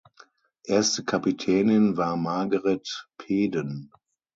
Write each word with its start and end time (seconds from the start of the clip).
Erste 0.63 1.03
Kapitänin 1.05 1.95
war 1.95 2.17
Margaret 2.17 3.07
Peden. 3.19 3.91